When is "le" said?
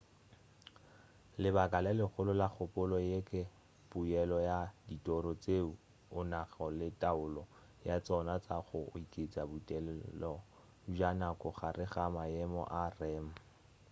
1.85-1.91, 6.79-6.87